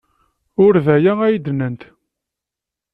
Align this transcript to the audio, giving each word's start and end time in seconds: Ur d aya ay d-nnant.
Ur 0.65 0.73
d 0.85 0.87
aya 0.95 1.13
ay 1.23 1.35
d-nnant. 1.45 1.81